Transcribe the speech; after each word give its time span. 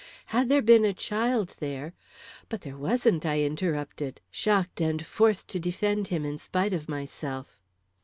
Had 0.33 0.49
there 0.49 0.63
been 0.63 0.83
a 0.83 0.93
child 0.93 1.57
there" 1.59 1.93
"But 2.49 2.61
there 2.61 2.75
wasn't!" 2.75 3.23
I 3.23 3.41
interrupted, 3.43 4.19
shocked 4.31 4.81
and 4.81 5.05
forced 5.05 5.47
to 5.49 5.59
defend 5.59 6.07
him 6.07 6.25
in 6.25 6.39
spite 6.39 6.73
of 6.73 6.89
myself. 6.89 7.59